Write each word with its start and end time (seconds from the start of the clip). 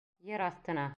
Ер 0.29 0.45
аҫтына. 0.47 0.89